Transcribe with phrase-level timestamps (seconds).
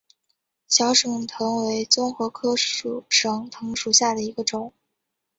[0.67, 4.73] 小省藤为棕榈科省藤属下的一个种。